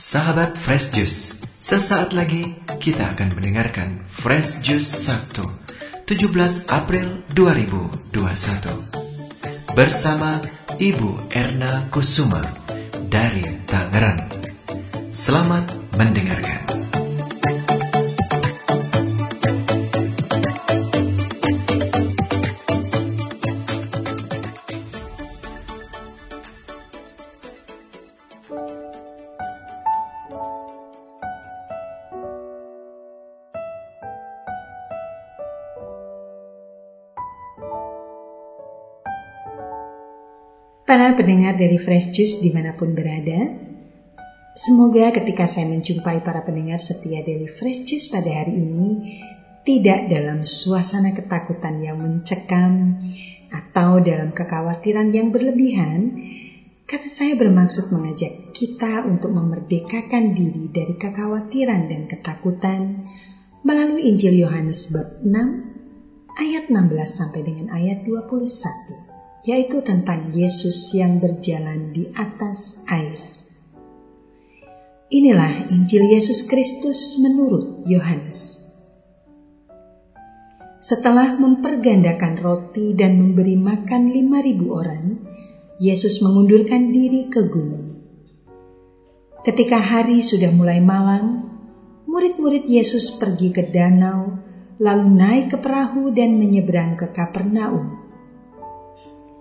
[0.00, 5.44] Sahabat Fresh Juice, sesaat lagi kita akan mendengarkan Fresh Juice Sabtu,
[6.08, 8.16] 17 April 2021.
[9.76, 10.40] Bersama
[10.80, 12.40] Ibu Erna Kusuma
[13.12, 14.24] dari Tangerang.
[15.12, 16.64] Selamat mendengarkan.
[40.90, 43.46] Para pendengar dari Fresh Juice di mana pun berada,
[44.58, 48.90] semoga ketika saya menjumpai para pendengar setia dari Fresh Juice pada hari ini,
[49.62, 53.06] tidak dalam suasana ketakutan yang mencekam
[53.54, 56.26] atau dalam kekhawatiran yang berlebihan,
[56.90, 63.06] karena saya bermaksud mengajak kita untuk memerdekakan diri dari kekhawatiran dan ketakutan
[63.62, 69.09] melalui Injil Yohanes bab 6 ayat 16 sampai dengan ayat 21
[69.44, 73.18] yaitu tentang Yesus yang berjalan di atas air.
[75.10, 78.62] Inilah Injil Yesus Kristus menurut Yohanes.
[80.80, 85.20] Setelah mempergandakan roti dan memberi makan lima ribu orang,
[85.76, 88.00] Yesus mengundurkan diri ke gunung.
[89.44, 91.48] Ketika hari sudah mulai malam,
[92.08, 94.40] murid-murid Yesus pergi ke danau,
[94.80, 97.99] lalu naik ke perahu dan menyeberang ke Kapernaum.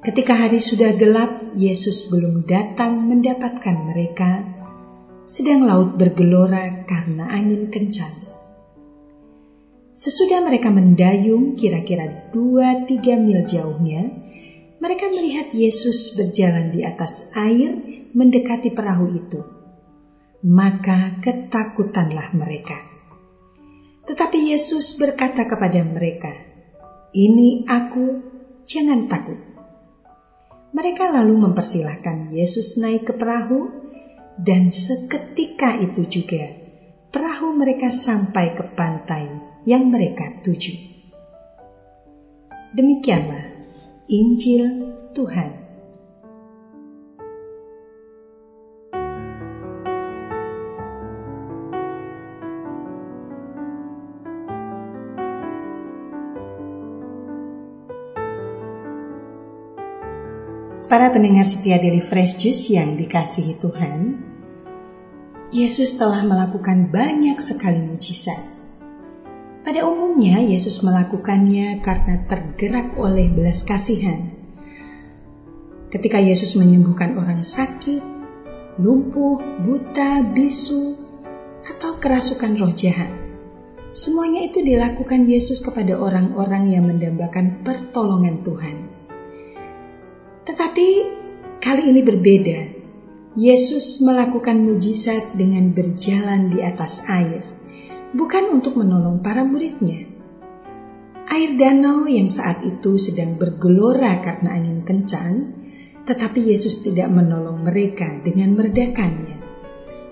[0.00, 4.48] Ketika hari sudah gelap, Yesus belum datang mendapatkan mereka,
[5.28, 8.16] sedang laut bergelora karena angin kencang.
[9.92, 14.08] Sesudah mereka mendayung kira-kira dua tiga mil jauhnya,
[14.80, 17.76] mereka melihat Yesus berjalan di atas air
[18.16, 19.44] mendekati perahu itu.
[20.48, 22.88] Maka ketakutanlah mereka.
[24.08, 26.32] Tetapi Yesus berkata kepada mereka,
[27.12, 28.06] "Ini aku,
[28.64, 29.49] jangan takut."
[30.70, 33.74] Mereka lalu mempersilahkan Yesus naik ke perahu,
[34.40, 36.56] dan seketika itu juga
[37.10, 39.26] perahu mereka sampai ke pantai
[39.66, 40.72] yang mereka tuju.
[42.70, 43.50] Demikianlah
[44.08, 44.64] Injil
[45.12, 45.59] Tuhan.
[60.90, 64.18] Para pendengar setia dari Fresh Juice yang dikasihi Tuhan,
[65.54, 68.42] Yesus telah melakukan banyak sekali mujizat.
[69.62, 74.34] Pada umumnya Yesus melakukannya karena tergerak oleh belas kasihan.
[75.94, 78.02] Ketika Yesus menyembuhkan orang sakit,
[78.82, 80.98] lumpuh, buta, bisu,
[81.70, 83.14] atau kerasukan roh jahat.
[83.94, 88.99] Semuanya itu dilakukan Yesus kepada orang-orang yang mendambakan pertolongan Tuhan.
[91.70, 92.60] Kali ini berbeda.
[93.38, 97.38] Yesus melakukan mujizat dengan berjalan di atas air,
[98.10, 100.02] bukan untuk menolong para muridnya.
[101.30, 105.62] Air danau yang saat itu sedang bergelora karena angin kencang,
[106.10, 109.38] tetapi Yesus tidak menolong mereka dengan meredakannya,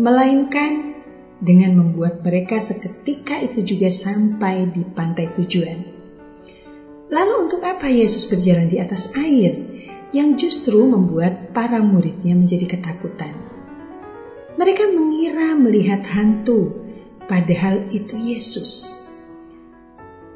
[0.00, 0.96] melainkan
[1.36, 5.78] dengan membuat mereka seketika itu juga sampai di pantai tujuan.
[7.12, 9.71] Lalu untuk apa Yesus berjalan di atas air?
[10.12, 13.32] Yang justru membuat para muridnya menjadi ketakutan.
[14.60, 16.84] Mereka mengira melihat hantu,
[17.24, 19.00] padahal itu Yesus.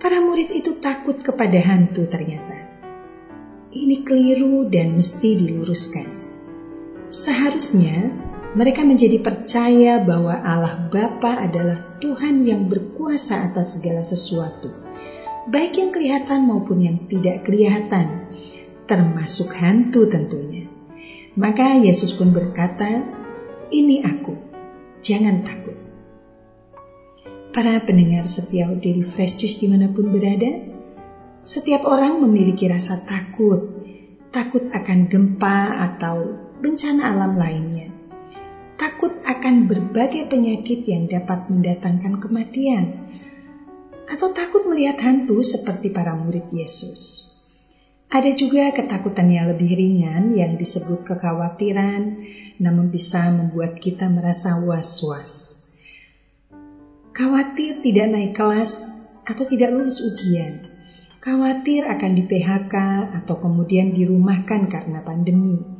[0.00, 2.56] Para murid itu takut kepada hantu ternyata.
[3.68, 6.08] Ini keliru dan mesti diluruskan.
[7.12, 8.08] Seharusnya
[8.56, 14.72] mereka menjadi percaya bahwa Allah Bapa adalah Tuhan yang berkuasa atas segala sesuatu,
[15.52, 18.32] baik yang kelihatan maupun yang tidak kelihatan,
[18.88, 20.64] termasuk hantu tentunya.
[21.36, 23.04] Maka Yesus pun berkata,
[23.68, 24.34] "Ini aku,
[25.04, 25.76] jangan takut."
[27.52, 30.50] Para pendengar setiap dari Fresh Juice di mana pun berada,
[31.44, 33.78] setiap orang memiliki rasa takut,
[34.32, 37.92] takut akan gempa atau bencana alam lainnya,
[38.80, 43.06] takut akan berbagai penyakit yang dapat mendatangkan kematian,
[44.08, 47.27] atau takut melihat hantu seperti para murid Yesus.
[48.08, 52.24] Ada juga ketakutan yang lebih ringan yang disebut kekhawatiran,
[52.56, 55.68] namun bisa membuat kita merasa was-was.
[57.12, 60.64] Khawatir tidak naik kelas atau tidak lulus ujian.
[61.20, 62.74] Khawatir akan di PHK
[63.12, 65.76] atau kemudian dirumahkan karena pandemi.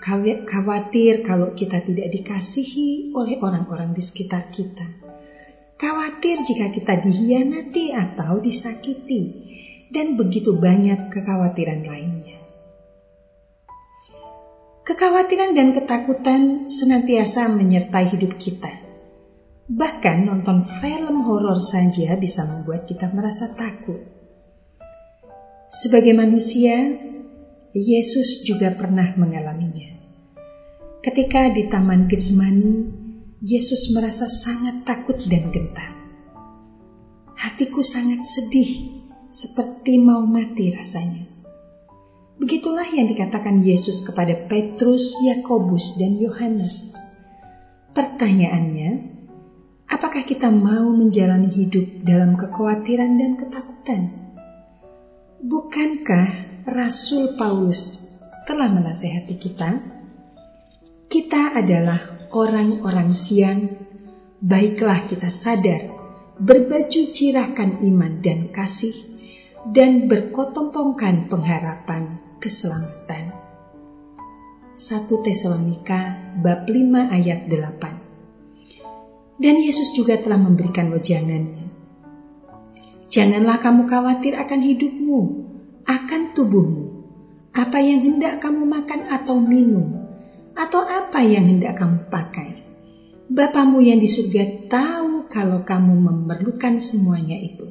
[0.00, 4.88] khawatir kalau kita tidak dikasihi oleh orang-orang di sekitar kita.
[5.78, 9.22] Khawatir jika kita dihianati atau disakiti,
[9.90, 12.38] dan begitu banyak kekhawatiran lainnya.
[14.86, 18.70] Kekhawatiran dan ketakutan senantiasa menyertai hidup kita.
[19.70, 24.02] Bahkan nonton film horor saja bisa membuat kita merasa takut.
[25.70, 26.74] Sebagai manusia,
[27.70, 29.94] Yesus juga pernah mengalaminya.
[30.98, 32.90] Ketika di Taman Getsemani,
[33.46, 35.94] Yesus merasa sangat takut dan gentar.
[37.38, 38.99] Hatiku sangat sedih,
[39.30, 41.30] seperti mau mati rasanya.
[42.40, 46.98] Begitulah yang dikatakan Yesus kepada Petrus, Yakobus, dan Yohanes.
[47.94, 48.90] Pertanyaannya,
[49.86, 54.02] apakah kita mau menjalani hidup dalam kekhawatiran dan ketakutan?
[55.40, 56.28] Bukankah
[56.64, 58.08] Rasul Paulus
[58.48, 59.70] telah menasehati kita,
[61.10, 63.68] kita adalah orang-orang siang,
[64.40, 65.82] baiklah kita sadar,
[66.40, 69.09] berbaju cirahkan iman dan kasih,
[69.68, 73.36] dan berkotompongkan pengharapan keselamatan.
[74.72, 81.68] 1 Tesalonika bab 5 ayat 8 Dan Yesus juga telah memberikan wejangannya.
[83.10, 85.20] Janganlah kamu khawatir akan hidupmu,
[85.84, 86.86] akan tubuhmu,
[87.52, 90.06] apa yang hendak kamu makan atau minum,
[90.54, 92.50] atau apa yang hendak kamu pakai.
[93.30, 97.69] Bapamu yang di surga tahu kalau kamu memerlukan semuanya itu.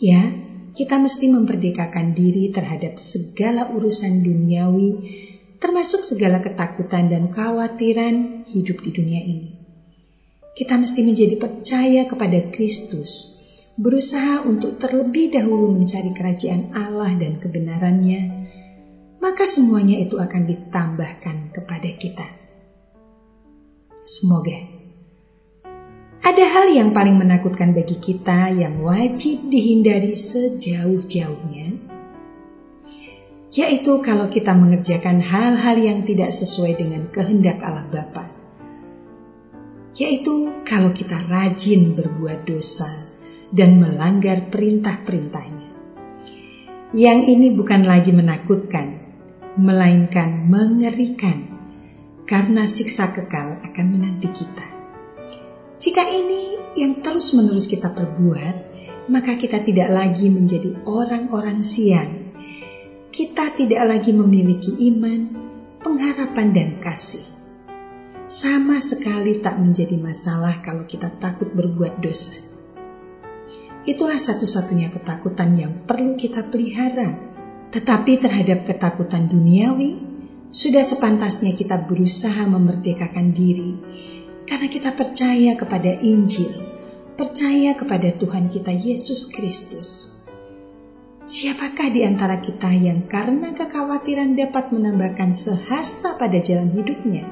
[0.00, 0.32] Ya,
[0.72, 4.96] kita mesti memperdekakan diri terhadap segala urusan duniawi,
[5.60, 9.60] termasuk segala ketakutan dan kekhawatiran hidup di dunia ini.
[10.56, 13.36] Kita mesti menjadi percaya kepada Kristus
[13.76, 18.48] berusaha untuk terlebih dahulu mencari kerajaan Allah dan kebenarannya,
[19.20, 22.28] maka semuanya itu akan ditambahkan kepada kita.
[24.08, 24.79] Semoga
[26.20, 31.80] ada hal yang paling menakutkan bagi kita yang wajib dihindari sejauh-jauhnya,
[33.56, 38.28] yaitu kalau kita mengerjakan hal-hal yang tidak sesuai dengan kehendak Allah Bapa.
[39.96, 42.88] Yaitu kalau kita rajin berbuat dosa,
[43.50, 45.68] dan melanggar perintah-perintahnya.
[46.94, 48.98] Yang ini bukan lagi menakutkan,
[49.58, 51.50] melainkan mengerikan,
[52.26, 54.69] karena siksa kekal akan menanti kita.
[55.80, 58.54] Jika ini yang terus-menerus kita perbuat,
[59.08, 62.36] maka kita tidak lagi menjadi orang-orang siang.
[63.08, 65.20] Kita tidak lagi memiliki iman,
[65.80, 67.24] pengharapan, dan kasih.
[68.28, 72.50] Sama sekali tak menjadi masalah kalau kita takut berbuat dosa
[73.88, 77.16] Itulah satu-satunya ketakutan yang perlu kita pelihara.
[77.72, 79.96] Tetapi terhadap ketakutan duniawi,
[80.52, 83.72] sudah sepantasnya kita berusaha memerdekakan diri
[84.50, 86.50] karena kita percaya kepada Injil,
[87.14, 90.10] percaya kepada Tuhan kita Yesus Kristus.
[91.22, 97.22] Siapakah di antara kita yang karena kekhawatiran dapat menambahkan sehasta pada jalan hidupnya?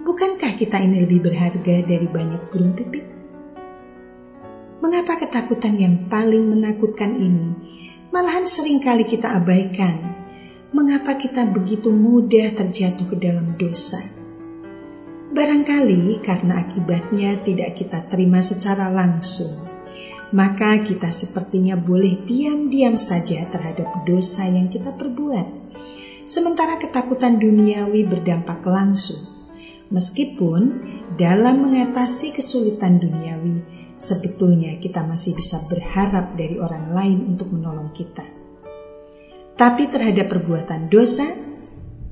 [0.00, 3.04] Bukankah kita ini lebih berharga dari banyak burung pipit?
[4.80, 7.52] Mengapa ketakutan yang paling menakutkan ini
[8.16, 10.16] malahan sering kali kita abaikan?
[10.72, 14.15] Mengapa kita begitu mudah terjatuh ke dalam dosa?
[15.36, 19.68] Barangkali karena akibatnya tidak kita terima secara langsung,
[20.32, 25.76] maka kita sepertinya boleh diam-diam saja terhadap dosa yang kita perbuat.
[26.24, 29.20] Sementara ketakutan duniawi berdampak langsung,
[29.92, 30.80] meskipun
[31.20, 33.60] dalam mengatasi kesulitan duniawi,
[33.92, 38.24] sebetulnya kita masih bisa berharap dari orang lain untuk menolong kita.
[39.52, 41.28] Tapi terhadap perbuatan dosa,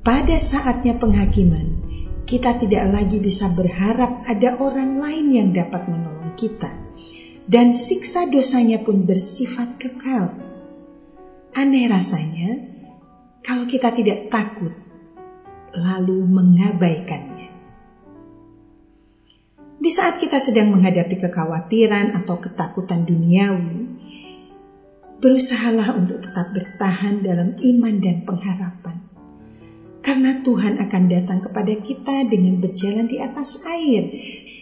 [0.05, 1.84] pada saatnya penghakiman,
[2.25, 6.73] kita tidak lagi bisa berharap ada orang lain yang dapat menolong kita.
[7.45, 10.33] Dan siksa dosanya pun bersifat kekal.
[11.53, 12.57] Aneh rasanya,
[13.45, 14.73] kalau kita tidak takut,
[15.77, 17.35] lalu mengabaikan
[19.85, 23.85] di saat kita sedang menghadapi kekhawatiran atau ketakutan duniawi,
[25.21, 29.04] berusahalah untuk tetap bertahan dalam iman dan pengharapan.
[30.05, 34.05] Karena Tuhan akan datang kepada kita dengan berjalan di atas air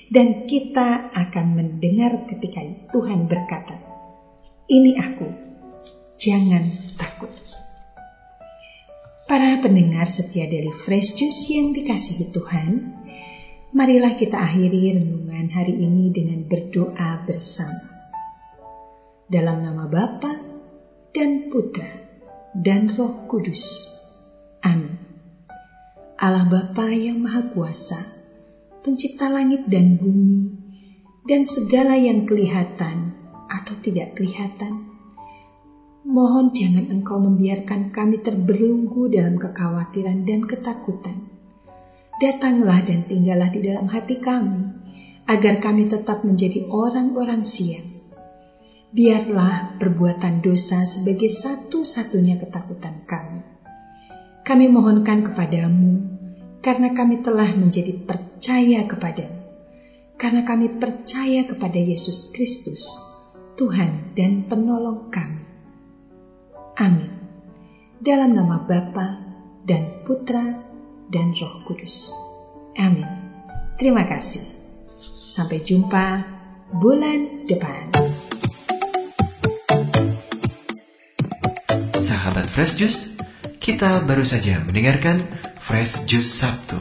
[0.06, 2.62] dan kita akan mendengar ketika
[2.94, 3.74] Tuhan berkata,
[4.70, 5.26] "Ini aku,
[6.14, 7.34] jangan takut."
[9.26, 13.02] Para pendengar setia dari Fresh Juice yang dikasihi Tuhan,
[13.72, 17.88] Marilah kita akhiri renungan hari ini dengan berdoa bersama.
[19.24, 20.28] Dalam nama Bapa
[21.08, 21.88] dan Putra
[22.52, 23.88] dan Roh Kudus.
[24.60, 25.11] Amin.
[26.22, 27.98] Allah Bapa yang Maha Kuasa,
[28.86, 30.54] pencipta langit dan bumi,
[31.26, 33.10] dan segala yang kelihatan
[33.50, 34.86] atau tidak kelihatan.
[36.06, 41.26] Mohon jangan engkau membiarkan kami terbelunggu dalam kekhawatiran dan ketakutan.
[42.22, 44.62] Datanglah dan tinggallah di dalam hati kami,
[45.26, 47.98] agar kami tetap menjadi orang-orang siang.
[48.94, 53.42] Biarlah perbuatan dosa sebagai satu-satunya ketakutan kami.
[54.46, 56.11] Kami mohonkan kepadamu,
[56.62, 59.42] karena kami telah menjadi percaya kepadamu
[60.22, 62.86] karena kami percaya kepada Yesus Kristus,
[63.58, 65.42] Tuhan dan penolong kami.
[66.78, 67.10] Amin.
[67.98, 69.18] Dalam nama Bapa
[69.66, 70.62] dan Putra
[71.10, 72.14] dan Roh Kudus.
[72.78, 73.02] Amin.
[73.74, 74.46] Terima kasih.
[75.02, 76.22] Sampai jumpa
[76.70, 77.90] bulan depan.
[81.98, 83.00] Sahabat Fresh Juice,
[83.58, 86.74] kita baru saja mendengarkan Fresh Juice Sabtu,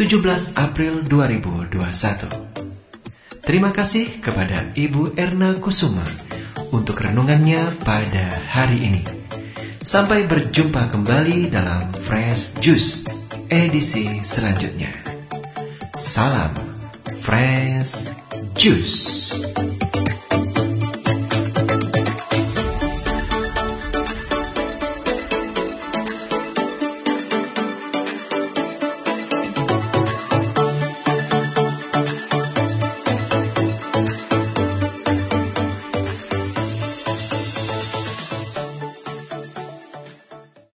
[0.00, 1.76] 17 April 2021.
[3.44, 6.00] Terima kasih kepada Ibu Erna Kusuma
[6.72, 9.04] untuk renungannya pada hari ini.
[9.84, 13.04] Sampai berjumpa kembali dalam Fresh Juice
[13.52, 14.88] edisi selanjutnya.
[15.92, 16.56] Salam
[17.20, 18.08] Fresh
[18.56, 19.23] Juice.